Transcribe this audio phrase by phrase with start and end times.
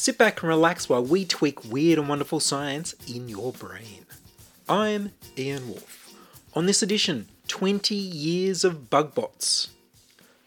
[0.00, 4.06] Sit back and relax while we tweak weird and wonderful science in your brain.
[4.66, 6.14] I'm Ian Wolfe.
[6.54, 9.68] On this edition, 20 years of bug bots.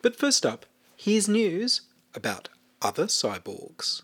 [0.01, 0.65] But first up,
[0.97, 1.81] here's news
[2.15, 2.49] about
[2.81, 4.01] other cyborgs.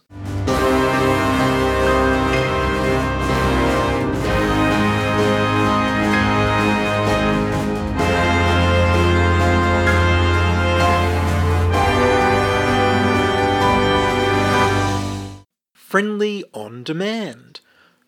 [15.99, 17.59] Friendly on demand.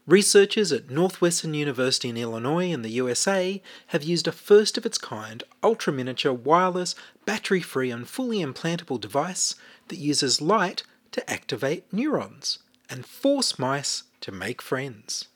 [0.08, 4.98] Researchers at Northwestern University in Illinois in the USA have used a first of its
[4.98, 9.56] kind ultra miniature wireless, battery free, and fully implantable device
[9.90, 15.28] that uses light to activate neurons and force mice to make friends.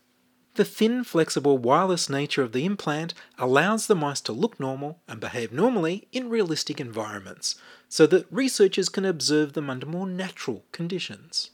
[0.54, 5.20] The thin, flexible, wireless nature of the implant allows the mice to look normal and
[5.20, 7.56] behave normally in realistic environments,
[7.90, 11.50] so that researchers can observe them under more natural conditions.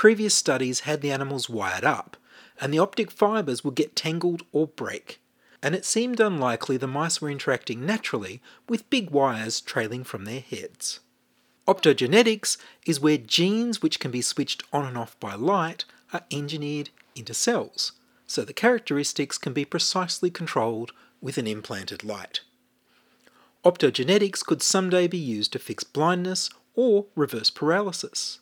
[0.00, 2.16] Previous studies had the animals wired up,
[2.58, 5.20] and the optic fibres would get tangled or break,
[5.62, 10.40] and it seemed unlikely the mice were interacting naturally with big wires trailing from their
[10.40, 11.00] heads.
[11.68, 16.88] Optogenetics is where genes which can be switched on and off by light are engineered
[17.14, 17.92] into cells,
[18.26, 22.40] so the characteristics can be precisely controlled with an implanted light.
[23.66, 28.38] Optogenetics could someday be used to fix blindness or reverse paralysis.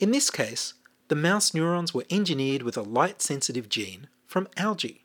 [0.00, 0.74] In this case,
[1.08, 5.04] the mouse neurons were engineered with a light sensitive gene from algae.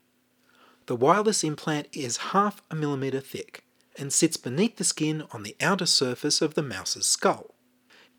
[0.86, 3.64] The wireless implant is half a millimeter thick
[3.98, 7.54] and sits beneath the skin on the outer surface of the mouse's skull.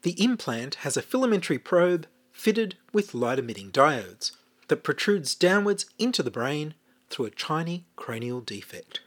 [0.02, 4.32] The implant has a filamentary probe fitted with light emitting diodes
[4.68, 6.74] that protrudes downwards into the brain
[7.10, 9.00] through a tiny cranial defect.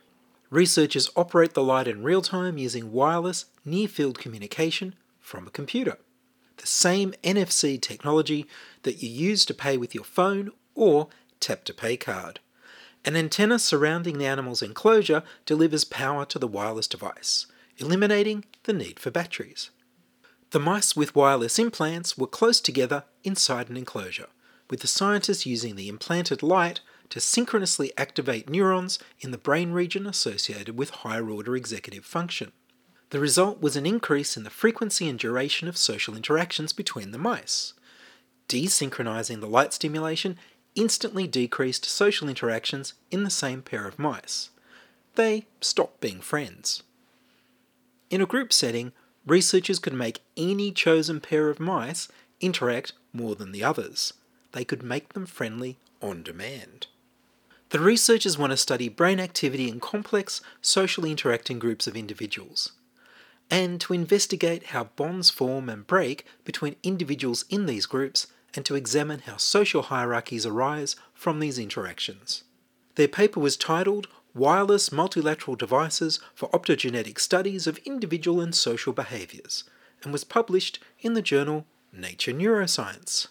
[0.49, 5.99] Researchers operate the light in real time using wireless near field communication from a computer
[6.59, 8.47] the same NFC technology
[8.83, 11.09] that you use to pay with your phone or
[11.41, 12.41] tap to pay card.
[13.05, 17.47] An antenna surrounding the animal's enclosure delivers power to the wireless device,
[17.79, 19.71] eliminating the need for batteries.
[20.51, 24.29] The mice with wireless implants were close together inside an enclosure,
[24.71, 26.81] with the scientists using the implanted light
[27.11, 32.53] to synchronously activate neurons in the brain region associated with higher order executive function.
[33.11, 37.19] The result was an increase in the frequency and duration of social interactions between the
[37.19, 37.73] mice.
[38.49, 40.37] Desynchronizing the light stimulation
[40.75, 44.51] instantly decreased social interactions in the same pair of mice.
[45.15, 46.83] They stopped being friends.
[48.11, 48.93] In a group setting,
[49.27, 52.09] researchers could make any chosen pair of mice
[52.43, 54.13] interact more than the others.
[54.53, 56.89] They could make them friendly on demand.
[57.71, 62.73] The researchers want to study brain activity in complex, socially interacting groups of individuals
[63.51, 68.75] and to investigate how bonds form and break between individuals in these groups and to
[68.75, 72.45] examine how social hierarchies arise from these interactions.
[72.97, 79.65] Their paper was titled Wireless Multilateral Devices for Optogenetic Studies of Individual and Social Behaviours
[80.03, 83.29] and was published in the journal Nature Neuroscience.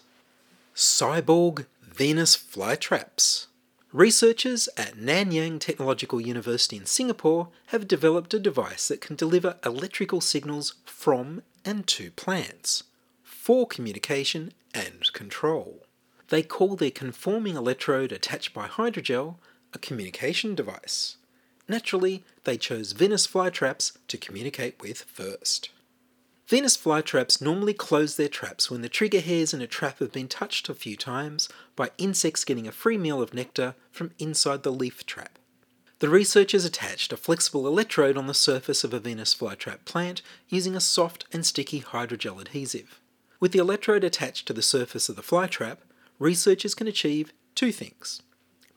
[0.74, 3.47] Cyborg Venus flytraps.
[3.92, 10.20] Researchers at Nanyang Technological University in Singapore have developed a device that can deliver electrical
[10.20, 12.82] signals from and to plants
[13.22, 15.86] for communication and control.
[16.28, 19.36] They call their conforming electrode attached by hydrogel
[19.72, 21.16] a communication device.
[21.66, 25.70] Naturally, they chose Venus flytraps to communicate with first.
[26.48, 30.28] Venus flytraps normally close their traps when the trigger hairs in a trap have been
[30.28, 31.46] touched a few times
[31.76, 35.38] by insects getting a free meal of nectar from inside the leaf trap.
[35.98, 40.74] The researchers attached a flexible electrode on the surface of a Venus flytrap plant using
[40.74, 42.98] a soft and sticky hydrogel adhesive.
[43.40, 45.78] With the electrode attached to the surface of the flytrap,
[46.18, 48.22] researchers can achieve two things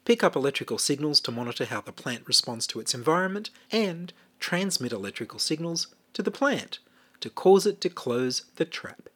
[0.04, 4.92] pick up electrical signals to monitor how the plant responds to its environment, and transmit
[4.92, 6.80] electrical signals to the plant
[7.22, 9.10] to cause it to close the trap.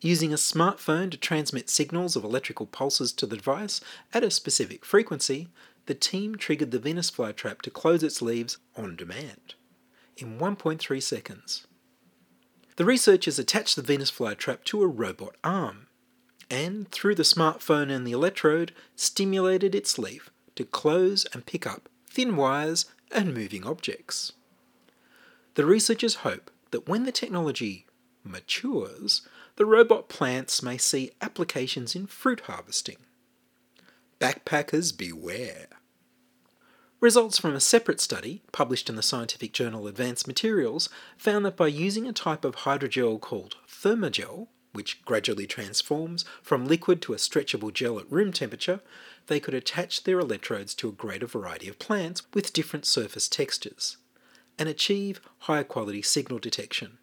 [0.00, 3.80] Using a smartphone to transmit signals of electrical pulses to the device
[4.12, 5.48] at a specific frequency,
[5.86, 9.54] the team triggered the Venus flytrap to close its leaves on demand
[10.16, 11.66] in 1.3 seconds.
[12.76, 15.86] The researchers attached the Venus flytrap to a robot arm.
[16.48, 21.88] and through the smartphone and the electrode, stimulated its leaf to close and pick up
[22.08, 24.32] thin wires and moving objects.
[25.54, 27.86] The researchers hope that when the technology
[28.24, 29.22] matures,
[29.56, 32.98] the robot plants may see applications in fruit harvesting.
[34.20, 35.66] Backpackers beware.
[37.00, 41.66] Results from a separate study, published in the scientific journal Advanced Materials, found that by
[41.66, 47.72] using a type of hydrogel called thermogel, which gradually transforms from liquid to a stretchable
[47.72, 48.80] gel at room temperature,
[49.26, 53.98] they could attach their electrodes to a greater variety of plants with different surface textures
[54.58, 56.98] and achieve higher quality signal detection,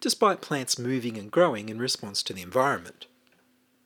[0.00, 3.06] despite plants moving and growing in response to the environment.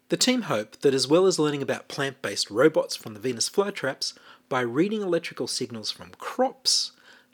[0.09, 3.49] The team hope that as well as learning about plant based robots from the Venus
[3.49, 4.15] flytraps,
[4.49, 6.93] by reading electrical signals from crops,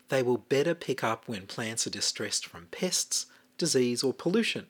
[0.08, 3.26] they will better pick up when plants are distressed from pests,
[3.58, 4.66] disease, or pollution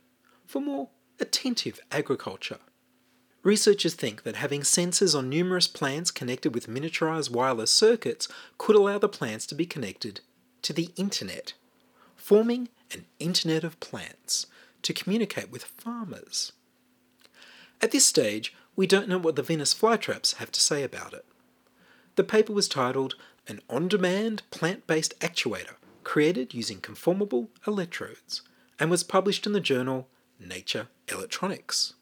[0.47, 0.89] for more
[1.21, 2.59] attentive agriculture.
[3.43, 8.29] Researchers think that having sensors on numerous plants connected with miniaturized wireless circuits
[8.59, 10.21] could allow the plants to be connected
[10.63, 11.55] to the internet,
[12.17, 14.47] forming an internet of plants
[14.83, 16.53] to communicate with farmers.
[17.81, 21.25] At this stage, we don't know what the Venus flytraps have to say about it.
[22.17, 23.15] The paper was titled
[23.49, 28.43] An On Demand Plant Based Actuator Created Using Conformable Electrodes
[28.79, 30.09] and was published in the journal
[30.39, 31.95] Nature Electronics.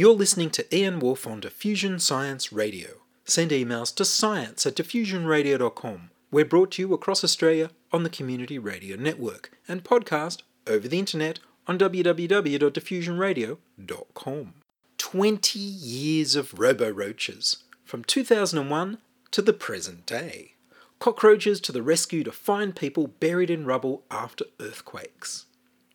[0.00, 3.02] You're listening to Ian Wolfe on Diffusion Science Radio.
[3.26, 6.10] Send emails to science at diffusionradio.com.
[6.30, 10.98] We're brought to you across Australia on the Community Radio Network and podcast over the
[10.98, 14.54] internet on www.diffusionradio.com.
[14.96, 18.96] 20 years of robo-roaches, from 2001
[19.32, 20.54] to the present day.
[20.98, 25.44] Cockroaches to the rescue to find people buried in rubble after earthquakes.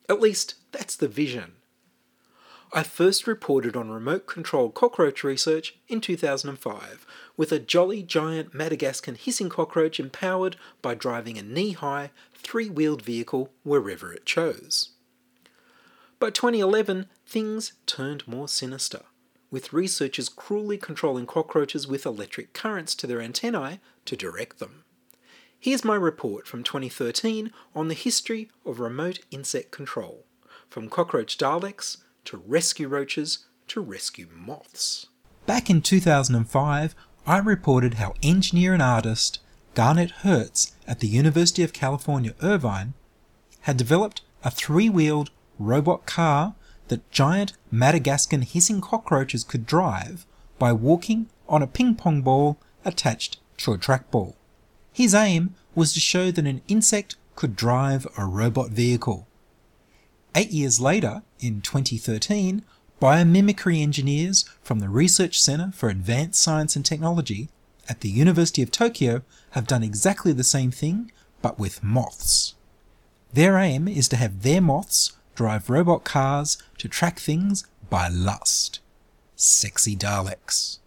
[0.08, 1.54] At least, that's the vision.
[2.72, 9.14] I first reported on remote controlled cockroach research in 2005 with a jolly giant Madagascan
[9.14, 14.90] hissing cockroach empowered by driving a knee high, three wheeled vehicle wherever it chose.
[16.18, 19.02] By 2011, things turned more sinister,
[19.50, 24.84] with researchers cruelly controlling cockroaches with electric currents to their antennae to direct them.
[25.58, 30.24] Here's my report from 2013 on the history of remote insect control,
[30.68, 35.06] from cockroach Daleks to rescue roaches to rescue moths.
[35.46, 36.94] Back in 2005,
[37.26, 39.40] I reported how engineer and artist
[39.74, 42.94] Garnet Hertz at the University of California, Irvine
[43.62, 46.54] had developed a three wheeled robot car
[46.88, 50.24] that giant Madagascan hissing cockroaches could drive
[50.58, 54.34] by walking on a ping pong ball attached to a trackball.
[54.92, 59.26] His aim was to show that an insect could drive a robot vehicle.
[60.34, 62.64] Eight years later, in 2013,
[63.00, 67.48] biomimicry engineers from the Research Center for Advanced Science and Technology
[67.88, 71.12] at the University of Tokyo have done exactly the same thing,
[71.42, 72.54] but with moths.
[73.32, 78.80] Their aim is to have their moths drive robot cars to track things by lust.
[79.36, 80.78] Sexy Daleks.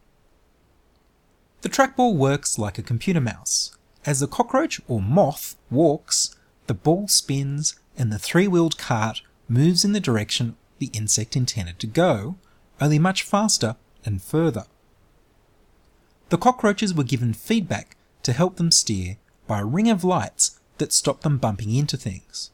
[1.61, 3.77] The trackball works like a computer mouse.
[4.05, 6.35] As the cockroach or moth walks,
[6.67, 11.79] the ball spins and the three wheeled cart moves in the direction the insect intended
[11.79, 12.37] to go,
[12.79, 13.75] only much faster
[14.05, 14.65] and further.
[16.29, 20.93] The cockroaches were given feedback to help them steer by a ring of lights that
[20.93, 22.51] stopped them bumping into things.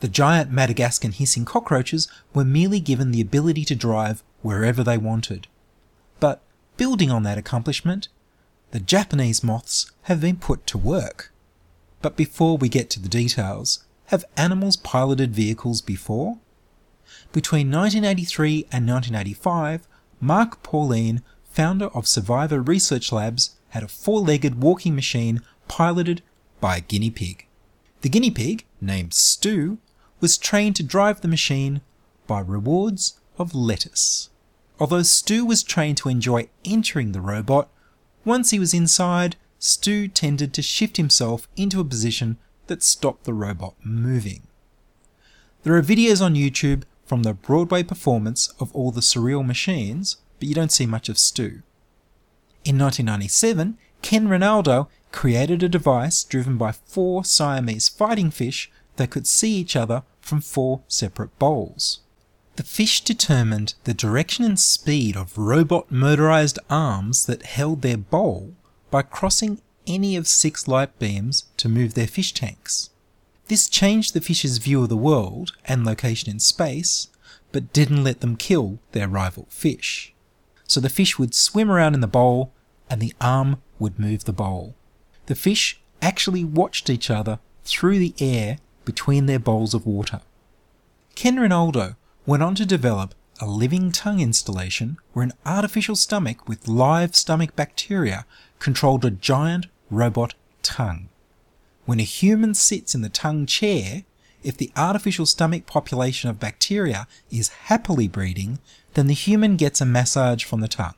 [0.00, 5.46] The giant Madagascan hissing cockroaches were merely given the ability to drive wherever they wanted.
[6.20, 6.42] But
[6.76, 8.08] building on that accomplishment,
[8.72, 11.32] the Japanese moths have been put to work.
[12.02, 16.38] But before we get to the details, have animals piloted vehicles before?
[17.32, 19.86] Between 1983 and 1985,
[20.20, 26.22] Mark Pauline, founder of Survival Research Labs, had a four legged walking machine piloted
[26.60, 27.46] by a guinea pig.
[28.02, 29.78] The guinea pig, named Stu,
[30.20, 31.80] was trained to drive the machine
[32.26, 34.30] by rewards of lettuce.
[34.78, 37.68] Although Stu was trained to enjoy entering the robot,
[38.24, 43.34] once he was inside, Stu tended to shift himself into a position that stop the
[43.34, 44.42] robot moving.
[45.62, 50.48] There are videos on YouTube from the Broadway performance of all the surreal machines, but
[50.48, 51.62] you don't see much of Stu.
[52.64, 59.26] In 1997, Ken Rinaldo created a device driven by four Siamese fighting fish that could
[59.26, 62.00] see each other from four separate bowls.
[62.56, 68.54] The fish determined the direction and speed of robot motorized arms that held their bowl
[68.90, 72.90] by crossing any of six light beams to move their fish tanks.
[73.48, 77.08] This changed the fish's view of the world and location in space,
[77.52, 80.14] but didn't let them kill their rival fish.
[80.66, 82.52] So the fish would swim around in the bowl
[82.88, 84.74] and the arm would move the bowl.
[85.26, 90.20] The fish actually watched each other through the air between their bowls of water.
[91.14, 96.68] Ken Rinaldo went on to develop a living tongue installation where an artificial stomach with
[96.68, 98.26] live stomach bacteria
[98.58, 101.08] controlled a giant robot tongue.
[101.84, 104.04] When a human sits in the tongue chair,
[104.42, 108.58] if the artificial stomach population of bacteria is happily breeding,
[108.94, 110.94] then the human gets a massage from the tongue.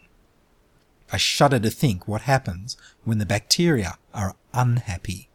[1.12, 5.28] I shudder to think what happens when the bacteria are unhappy.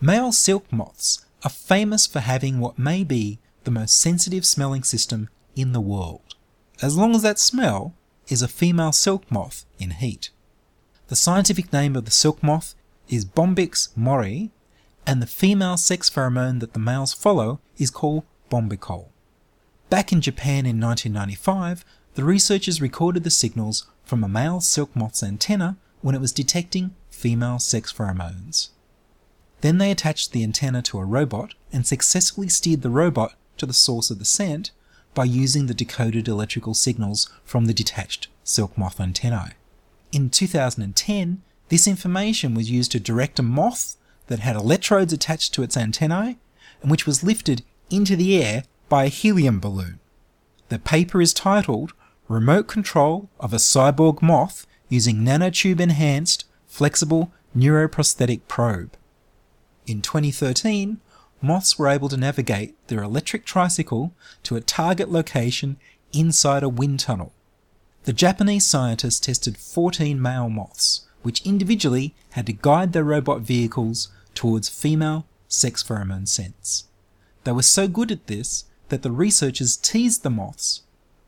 [0.00, 5.28] Male silk moths are famous for having what may be the most sensitive smelling system
[5.56, 6.34] in the world,
[6.82, 7.94] as long as that smell
[8.28, 10.30] is a female silk moth in heat.
[11.08, 12.74] The scientific name of the silk moth
[13.08, 14.50] is Bombyx mori,
[15.06, 19.06] and the female sex pheromone that the males follow is called bombykol.
[19.88, 21.82] Back in Japan in 1995,
[22.14, 26.94] the researchers recorded the signals from a male silk moth's antenna when it was detecting
[27.08, 28.68] female sex pheromones.
[29.62, 33.72] Then they attached the antenna to a robot and successfully steered the robot to the
[33.72, 34.72] source of the scent
[35.14, 39.54] by using the decoded electrical signals from the detached silk moth antennae.
[40.10, 43.96] In 2010, this information was used to direct a moth
[44.28, 46.38] that had electrodes attached to its antennae
[46.80, 49.98] and which was lifted into the air by a helium balloon.
[50.70, 51.92] The paper is titled
[52.26, 58.96] Remote Control of a Cyborg Moth Using Nanotube Enhanced Flexible Neuroprosthetic Probe.
[59.86, 61.00] In 2013,
[61.42, 65.76] moths were able to navigate their electric tricycle to a target location
[66.12, 67.32] inside a wind tunnel.
[68.08, 74.08] The Japanese scientists tested 14 male moths, which individually had to guide their robot vehicles
[74.32, 76.84] towards female sex pheromone scents.
[77.44, 80.84] They were so good at this that the researchers teased the moths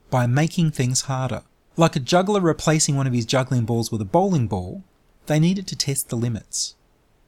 [0.08, 1.42] by making things harder.
[1.76, 4.82] Like a juggler replacing one of his juggling balls with a bowling ball,
[5.26, 6.76] they needed to test the limits.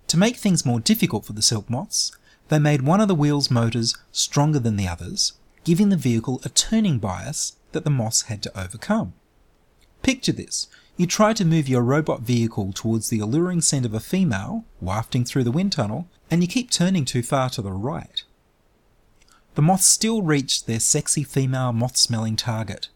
[0.06, 2.16] To make things more difficult for the silk moths,
[2.48, 6.48] they made one of the wheel's motors stronger than the others, giving the vehicle a
[6.48, 9.12] turning bias that the moths had to overcome.
[10.02, 10.66] Picture this.
[10.96, 15.24] You try to move your robot vehicle towards the alluring scent of a female wafting
[15.24, 18.22] through the wind tunnel, and you keep turning too far to the right.
[19.54, 22.88] The moths still reach their sexy female moth smelling target.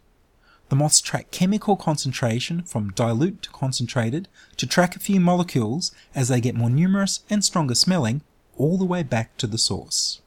[0.68, 6.28] The moths track chemical concentration from dilute to concentrated to track a few molecules as
[6.28, 8.22] they get more numerous and stronger smelling
[8.56, 10.20] all the way back to the source.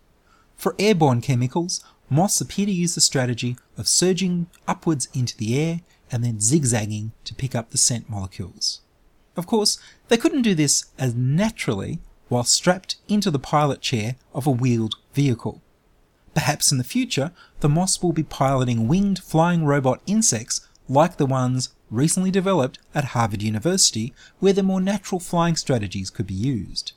[0.55, 5.81] For airborne chemicals, moths appear to use the strategy of surging upwards into the air
[6.11, 8.81] and then zigzagging to pick up the scent molecules.
[9.35, 14.45] Of course, they couldn't do this as naturally while strapped into the pilot chair of
[14.45, 15.61] a wheeled vehicle.
[16.33, 21.25] Perhaps in the future, the moths will be piloting winged flying robot insects like the
[21.25, 26.93] ones recently developed at Harvard University, where the more natural flying strategies could be used.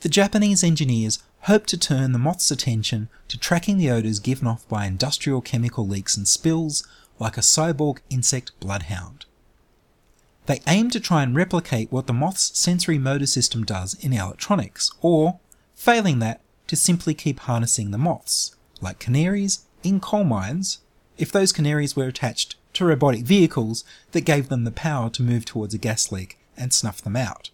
[0.00, 4.68] The Japanese engineers hope to turn the moth's attention to tracking the odours given off
[4.68, 6.86] by industrial chemical leaks and spills
[7.18, 9.24] like a cyborg insect bloodhound.
[10.46, 14.92] They aim to try and replicate what the moth's sensory motor system does in electronics,
[15.00, 15.40] or,
[15.74, 20.78] failing that, to simply keep harnessing the moths, like canaries in coal mines,
[21.18, 25.44] if those canaries were attached to robotic vehicles that gave them the power to move
[25.44, 27.50] towards a gas leak and snuff them out.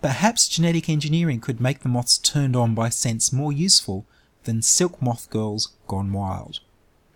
[0.00, 4.06] Perhaps genetic engineering could make the moths turned on by scents more useful
[4.44, 6.60] than silk moth girls gone wild.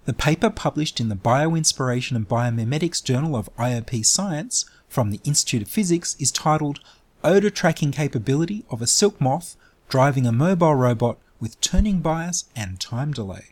[0.07, 5.63] The paper published in the Bioinspiration and Biomimetics Journal of IOP Science from the Institute
[5.63, 6.81] of Physics is titled
[7.23, 9.57] Odor Tracking Capability of a Silk Moth
[9.91, 13.49] Driving a Mobile Robot with Turning Bias and Time Delay.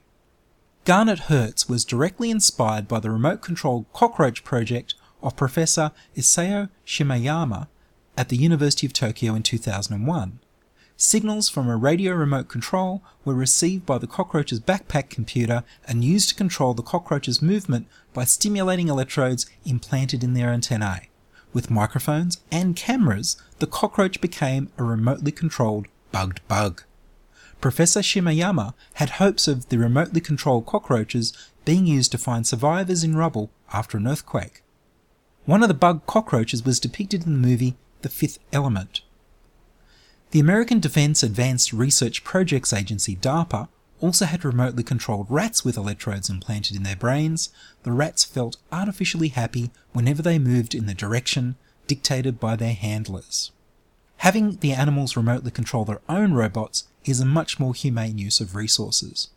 [0.87, 7.69] Garnet Hertz was directly inspired by the remote controlled cockroach project of Professor Isao Shimoyama
[8.17, 10.39] at the University of Tokyo in 2001.
[11.01, 16.29] Signals from a radio remote control were received by the cockroach's backpack computer and used
[16.31, 21.09] to control the cockroach's movement by stimulating electrodes implanted in their antennae.
[21.53, 26.83] With microphones and cameras, the cockroach became a remotely controlled bugged bug.
[27.61, 31.33] Professor Shimoyama had hopes of the remotely controlled cockroaches
[31.65, 34.63] being used to find survivors in rubble after an earthquake.
[35.45, 39.03] One of the bug cockroaches was depicted in the movie The Fifth Element.
[40.31, 43.69] The American Defense Advanced Research Projects Agency, DARPA,
[43.99, 47.49] also had remotely controlled rats with electrodes implanted in their brains,
[47.83, 51.57] the rats felt artificially happy whenever they moved in the direction
[51.87, 53.53] dictated by their handlers.
[54.19, 58.55] Having the animals remotely control their own robots is a much more humane use of
[58.55, 59.31] resources.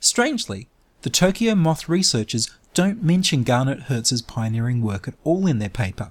[0.00, 0.66] Strangely,
[1.02, 6.10] the Tokyo Moth researchers don't mention Garnet Hertz's pioneering work at all in their paper,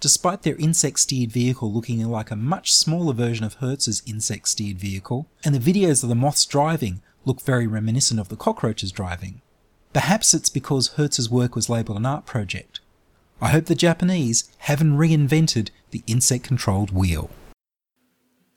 [0.00, 4.78] despite their insect steered vehicle looking like a much smaller version of Hertz's insect steered
[4.78, 9.40] vehicle, and the videos of the moths driving look very reminiscent of the cockroaches driving.
[9.92, 12.80] Perhaps it's because Hertz's work was labelled an art project.
[13.40, 17.30] I hope the Japanese haven't reinvented the insect controlled wheel.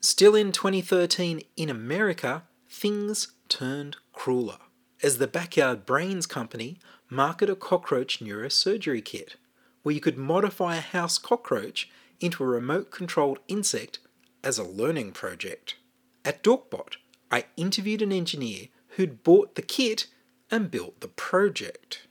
[0.00, 4.58] Still in 2013, in America, things turned crueler
[5.02, 6.78] as the Backyard Brains Company
[7.10, 9.36] marketed a cockroach neurosurgery kit
[9.82, 13.98] where you could modify a house cockroach into a remote controlled insect
[14.44, 15.76] as a learning project.
[16.24, 16.96] At Dorkbot,
[17.30, 20.06] I interviewed an engineer who'd bought the kit
[20.50, 22.06] and built the project.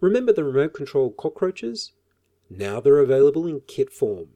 [0.00, 1.92] Remember the remote controlled cockroaches?
[2.48, 4.28] Now they're available in kit form.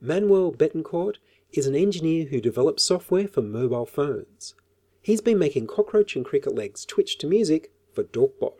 [0.00, 1.16] Manuel Betancourt
[1.52, 4.54] is an engineer who develops software for mobile phones.
[5.00, 8.58] He's been making cockroach and cricket legs twitch to music for Dorkbot,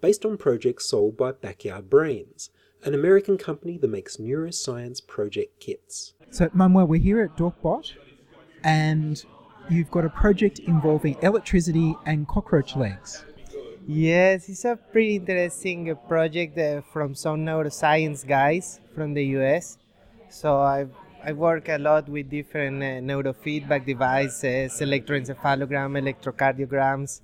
[0.00, 2.50] based on projects sold by Backyard Brains,
[2.84, 6.14] an American company that makes neuroscience project kits.
[6.30, 7.92] So, Manuel, we're here at Dorkbot,
[8.64, 9.22] and
[9.68, 13.24] you've got a project involving electricity and cockroach legs.
[13.86, 19.78] Yes, it's a pretty interesting uh, project uh, from some neuroscience guys from the US.
[20.28, 20.86] So I
[21.24, 27.22] I work a lot with different uh, neurofeedback devices, electroencephalogram, electrocardiograms.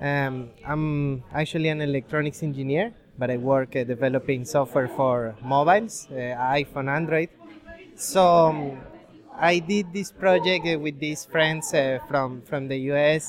[0.00, 6.14] Um, I'm actually an electronics engineer, but I work uh, developing software for mobiles, uh,
[6.60, 7.28] iPhone, Android.
[7.94, 8.80] So um,
[9.38, 13.22] I did this project uh, with these friends uh, from from the US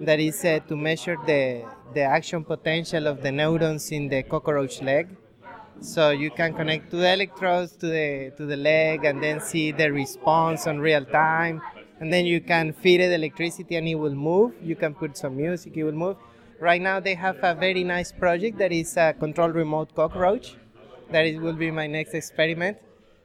[0.00, 4.82] that is uh, to measure the the action potential of the neurons in the cockroach
[4.82, 5.08] leg.
[5.80, 9.90] So you can connect two electrodes to the to the leg and then see the
[9.90, 11.62] response on real time.
[12.00, 14.52] And then you can feed it electricity and it will move.
[14.60, 16.16] You can put some music, it will move.
[16.62, 20.54] Right now they have a very nice project that is a control remote cockroach.
[21.10, 22.78] That is, will be my next experiment.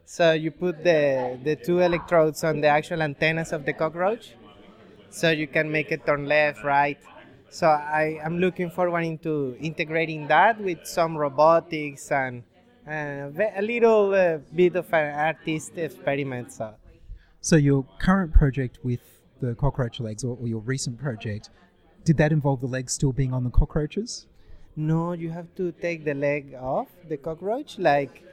[0.06, 4.34] So you put the, the two electrodes on the actual antennas of the cockroach.
[5.12, 6.98] So you can make it turn left, right.
[7.52, 12.42] So I am looking forward into integrating that with some robotics and
[12.88, 16.54] uh, a little uh, bit of an artist experiment.
[16.54, 16.74] So.
[17.42, 19.02] So your current project with
[19.42, 21.52] the cockroach legs, or, or your recent project,
[22.08, 24.28] did that involve the legs still being on the cockroaches?
[24.78, 27.78] No, you have to take the leg off the cockroach.
[27.78, 28.24] Like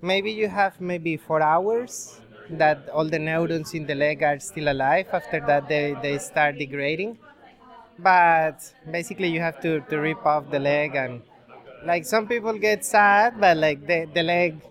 [0.00, 4.70] maybe you have maybe four hours that all the neurons in the leg are still
[4.72, 5.08] alive.
[5.12, 7.18] After that, they, they start degrading.
[7.98, 11.20] But basically, you have to, to rip off the leg and
[11.84, 14.62] like some people get sad, but like the, the leg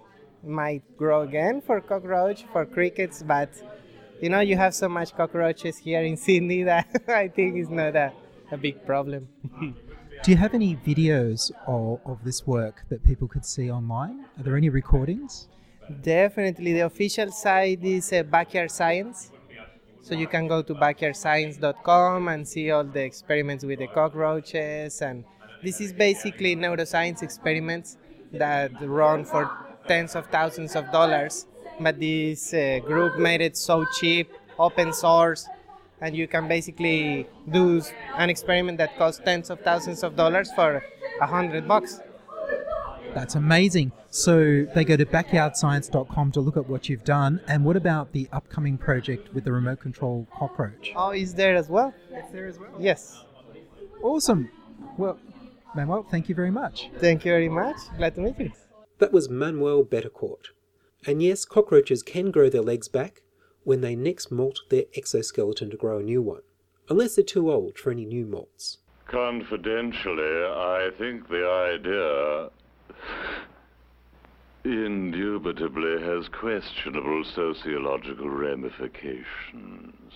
[0.43, 3.49] might grow again for cockroach, for crickets, but
[4.19, 7.95] you know, you have so much cockroaches here in Sydney that I think it's not
[7.95, 8.11] a,
[8.53, 9.27] a big problem.
[10.23, 14.25] Do you have any videos of, of this work that people could see online?
[14.37, 15.49] Are there any recordings?
[16.01, 16.73] Definitely.
[16.73, 19.31] The official site is uh, Backyard Science.
[20.01, 25.01] So you can go to backyardscience.com and see all the experiments with the cockroaches.
[25.01, 25.25] And
[25.63, 27.97] this is basically neuroscience experiments
[28.33, 29.49] that run for
[29.87, 31.47] tens of thousands of dollars.
[31.79, 35.47] But this uh, group made it so cheap, open source,
[36.03, 37.81] and you can basically do
[38.17, 40.83] an experiment that costs tens of thousands of dollars for
[41.21, 42.01] a hundred bucks.
[43.13, 43.93] That's amazing.
[44.09, 47.39] So they go to backyardscience.com to look at what you've done.
[47.47, 50.91] And what about the upcoming project with the remote control cockroach?
[50.95, 51.93] Oh, is there as well?
[52.11, 52.71] It's there as well.
[52.79, 53.23] Yes.
[54.01, 54.49] Awesome.
[54.97, 55.17] Well,
[55.73, 56.89] Manuel, thank you very much.
[56.97, 57.77] Thank you very much.
[57.97, 58.51] Glad to meet you.
[58.99, 60.47] That was Manuel Betancourt.
[61.05, 63.21] And yes, cockroaches can grow their legs back
[63.63, 66.41] when they next molt their exoskeleton to grow a new one,
[66.89, 68.77] unless they're too old for any new molts.
[69.07, 72.49] Confidentially, I think the idea
[74.65, 80.13] indubitably has questionable sociological ramifications.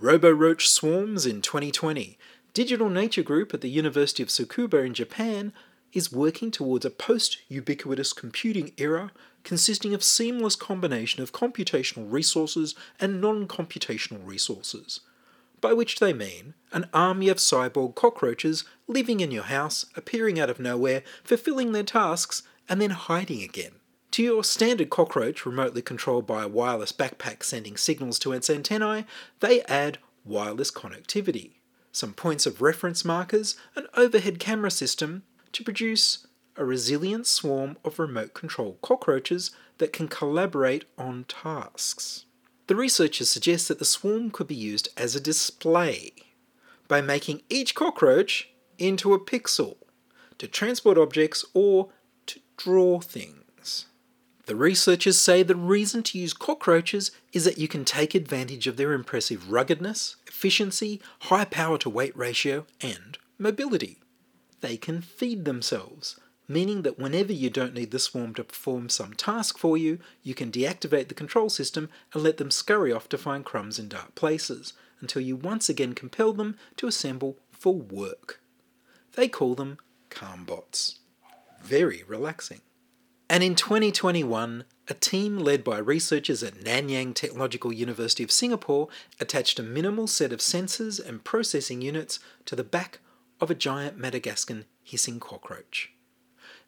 [0.00, 2.18] Roboroach swarms in 2020.
[2.52, 5.52] Digital Nature Group at the University of Tsukuba in Japan
[5.92, 9.10] is working towards a post ubiquitous computing era
[9.46, 15.00] consisting of seamless combination of computational resources and non-computational resources,
[15.60, 20.50] by which they mean an army of cyborg cockroaches living in your house, appearing out
[20.50, 23.76] of nowhere, fulfilling their tasks, and then hiding again.
[24.10, 29.04] To your standard cockroach, remotely controlled by a wireless backpack sending signals to its antennae,
[29.38, 31.52] they add wireless connectivity.
[31.96, 36.26] some points of reference markers, an overhead camera system to produce
[36.56, 42.24] a resilient swarm of remote control cockroaches that can collaborate on tasks.
[42.66, 46.12] The researchers suggest that the swarm could be used as a display
[46.88, 49.76] by making each cockroach into a pixel
[50.38, 51.88] to transport objects or
[52.26, 53.86] to draw things.
[54.46, 58.76] The researchers say the reason to use cockroaches is that you can take advantage of
[58.76, 63.98] their impressive ruggedness, efficiency, high power to weight ratio, and mobility.
[64.60, 69.12] They can feed themselves, meaning that whenever you don't need the swarm to perform some
[69.12, 73.18] task for you, you can deactivate the control system and let them scurry off to
[73.18, 78.40] find crumbs in dark places, until you once again compel them to assemble for work.
[79.14, 79.78] They call them
[80.10, 81.00] calm bots.
[81.62, 82.60] Very relaxing.
[83.28, 89.58] And in 2021, a team led by researchers at Nanyang Technological University of Singapore attached
[89.58, 93.00] a minimal set of sensors and processing units to the back
[93.40, 95.95] of a giant Madagascan hissing cockroach.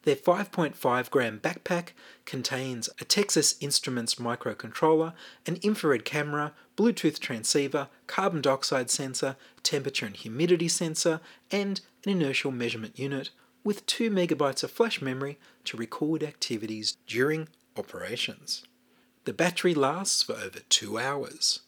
[0.04, 1.88] Their 5.5 gram backpack
[2.24, 5.12] contains a Texas Instruments microcontroller,
[5.44, 12.52] an infrared camera, Bluetooth transceiver, carbon dioxide sensor, temperature and humidity sensor, and an inertial
[12.52, 13.30] measurement unit
[13.64, 18.64] with 2 megabytes of flash memory to record activities during operations.
[19.24, 21.60] The battery lasts for over 2 hours.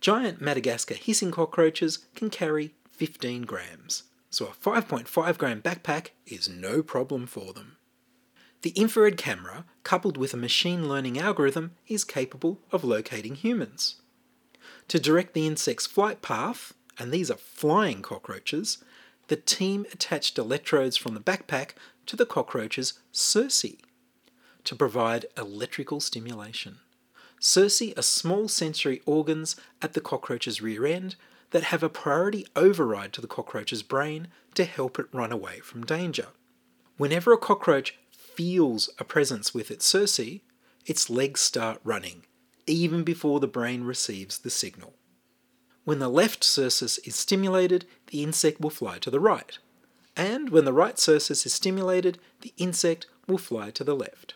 [0.00, 6.82] Giant Madagascar hissing cockroaches can carry 15 grams, so a 5.5 gram backpack is no
[6.82, 7.76] problem for them.
[8.62, 13.96] The infrared camera, coupled with a machine learning algorithm, is capable of locating humans.
[14.88, 18.78] To direct the insect's flight path, and these are flying cockroaches,
[19.28, 21.70] the team attached electrodes from the backpack
[22.06, 23.78] to the cockroach's cerci
[24.64, 26.78] to provide electrical stimulation.
[27.40, 31.14] Cerci are small sensory organs at the cockroach's rear end
[31.50, 35.86] that have a priority override to the cockroach's brain to help it run away from
[35.86, 36.28] danger.
[36.96, 40.42] Whenever a cockroach feels a presence with its cerci,
[40.86, 42.24] its legs start running,
[42.66, 44.94] even before the brain receives the signal.
[45.84, 49.58] When the left cercis is stimulated, the insect will fly to the right.
[50.16, 54.34] And when the right cercis is stimulated, the insect will fly to the left.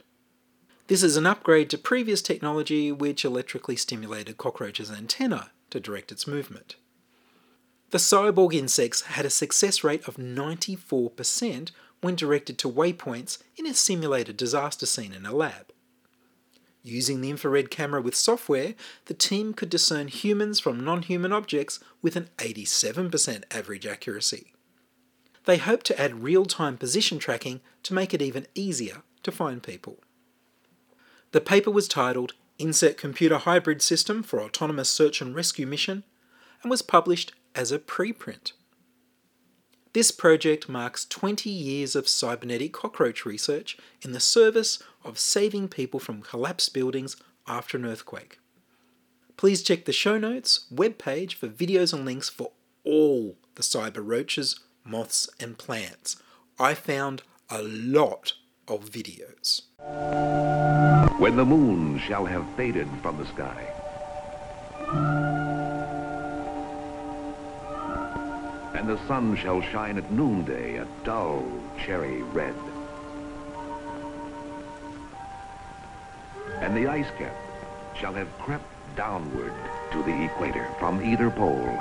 [0.87, 6.27] This is an upgrade to previous technology which electrically stimulated cockroaches' antenna to direct its
[6.27, 6.77] movement.
[7.93, 13.75] The cyborg insects had a success rate of 94% when directed to waypoints in a
[13.75, 15.73] simulated disaster scene in a lab.
[16.83, 18.75] Using the infrared camera with software,
[19.05, 24.55] the team could discern humans from non human objects with an 87% average accuracy.
[25.45, 29.63] They hope to add real time position tracking to make it even easier to find
[29.63, 29.99] people.
[31.33, 36.05] The paper was titled Insect Computer Hybrid System for Autonomous Search and Rescue Mission
[36.63, 38.53] and was published as a preprint.
[39.93, 46.01] This project marks 20 years of cybernetic cockroach research in the service of saving people
[46.01, 48.39] from collapsed buildings after an earthquake.
[49.37, 52.53] Please check the show notes webpage for videos and links for
[52.85, 56.17] all the cyber roaches, moths, and plants.
[56.59, 58.33] I found a lot
[58.69, 59.63] of videos.
[61.19, 63.69] When the moon shall have faded from the sky.
[68.83, 71.47] And the sun shall shine at noonday a dull
[71.79, 72.57] cherry red.
[76.61, 77.33] And the ice cap
[77.97, 78.67] shall have crept
[78.97, 79.53] downward
[79.93, 81.79] to the equator from either pole.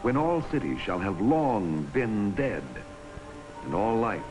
[0.00, 2.64] When all cities shall have long been dead,
[3.66, 4.22] and all life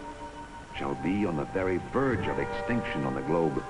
[0.75, 3.63] shall be on the very verge of extinction on the globe.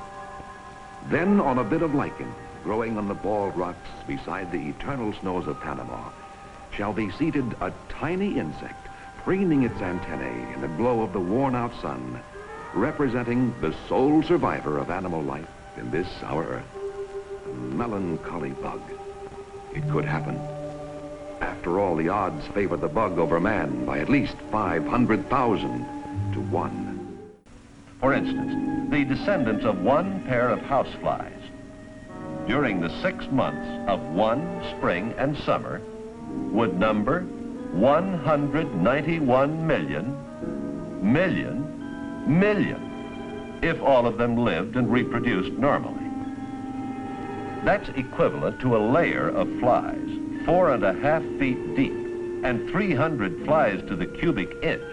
[1.09, 2.33] Then on a bit of lichen
[2.65, 6.09] growing on the bald rocks beside the eternal snows of Panama
[6.71, 8.87] shall be seated a tiny insect
[9.23, 12.19] preening its antennae in the glow of the worn-out sun,
[12.73, 15.47] representing the sole survivor of animal life
[15.77, 16.65] in this our earth,
[17.45, 18.81] a melancholy bug.
[19.75, 20.39] It could happen.
[21.41, 25.85] After all, the odds favor the bug over man by at least 500,000
[26.33, 27.17] to 1.
[27.99, 31.45] For instance, the descendants of one pair of houseflies
[32.47, 35.81] during the six months of one spring and summer
[36.51, 37.21] would number
[37.73, 40.17] 191 million,
[41.01, 46.05] million, million, if all of them lived and reproduced normally.
[47.65, 50.07] That's equivalent to a layer of flies,
[50.45, 51.93] four and a half feet deep,
[52.43, 54.83] and 300 flies to the cubic inch,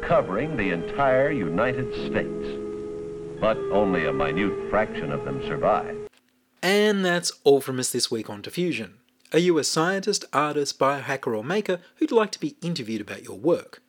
[0.00, 2.56] covering the entire United States.
[3.38, 5.99] But only a minute fraction of them survive.
[6.62, 8.98] And that's all from us this week on Diffusion.
[9.32, 13.38] Are you a scientist, artist, biohacker, or maker who'd like to be interviewed about your
[13.38, 13.82] work?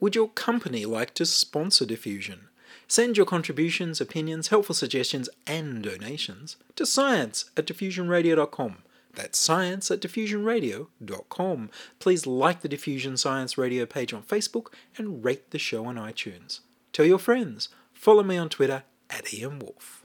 [0.00, 2.48] Would your company like to sponsor Diffusion?
[2.88, 8.78] Send your contributions, opinions, helpful suggestions, and donations to science at diffusionradio.com.
[9.14, 11.70] That's science at diffusionradio.com.
[11.98, 16.60] Please like the Diffusion Science Radio page on Facebook and rate the show on iTunes.
[16.92, 17.68] Tell your friends.
[17.92, 19.99] Follow me on Twitter at Ian Wolfe.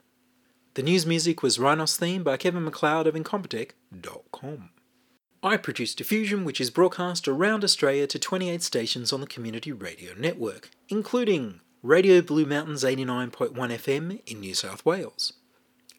[0.76, 4.72] The news music was Rhinos theme by Kevin MacLeod of Incompetech.com.
[5.42, 10.14] I produce Diffusion, which is broadcast around Australia to 28 stations on the Community Radio
[10.18, 15.32] Network, including Radio Blue Mountains 89.1 FM in New South Wales,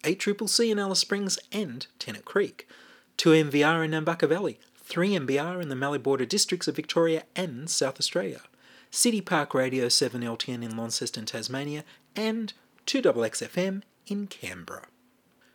[0.02, 2.68] 8CCC in Alice Springs and Tennant Creek,
[3.16, 8.42] 2MVR in Nambucca Valley, 3MBR in the Mallee Border districts of Victoria and South Australia,
[8.90, 11.82] City Park Radio 7LTN in Launceston, Tasmania,
[12.14, 12.52] and
[12.84, 14.86] 2XXFM in Canberra.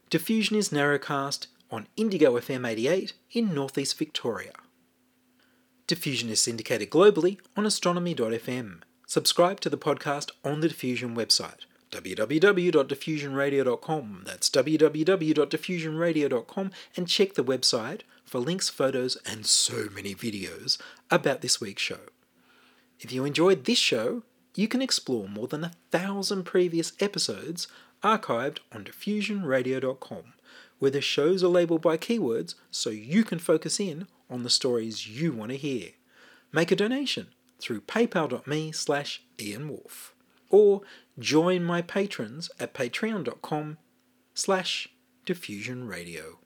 [0.10, 4.54] Diffusion is narrowcast on Indigo FM 88 in northeast Victoria.
[5.88, 8.82] Diffusion is syndicated globally on astronomy.fm.
[9.08, 14.24] Subscribe to the podcast on the Diffusion website www.diffusionradio.com.
[14.26, 20.78] That's www.diffusionradio.com and check the website for links, photos, and so many videos
[21.10, 22.00] about this week's show.
[23.02, 24.24] If you enjoyed this show,
[24.56, 27.68] you can explore more than a thousand previous episodes
[28.04, 30.34] archived on diffusionradio.com,
[30.80, 35.08] where the shows are labeled by keywords so you can focus in on the stories
[35.08, 35.92] you want to hear.
[36.52, 37.28] Make a donation
[37.60, 40.12] through paypal.me slash ianwolf
[40.50, 40.82] or
[41.20, 43.78] join my patrons at patreon.com
[44.34, 44.90] slash
[45.26, 46.38] diffusionradio.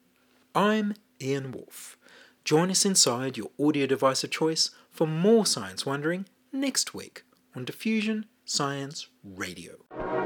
[0.54, 1.96] I'm Ian Wolfe.
[2.44, 7.64] Join us inside your audio device of choice for more science wondering next week on
[7.64, 10.25] Diffusion Science Radio.